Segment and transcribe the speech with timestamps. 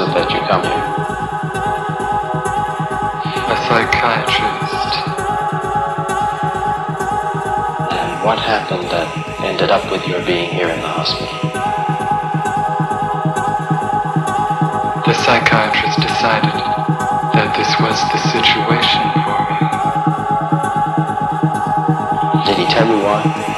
[0.00, 0.86] is that you come here?
[3.46, 4.92] A psychiatrist.
[7.94, 9.06] And what happened that
[9.44, 11.38] ended up with your being here in the hospital?
[15.06, 16.58] The psychiatrist decided
[17.38, 19.58] that this was the situation for me.
[22.46, 23.53] Did he tell you why?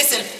[0.00, 0.39] Listen,